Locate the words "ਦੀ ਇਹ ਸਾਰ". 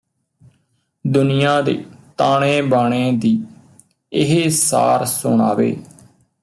3.11-5.05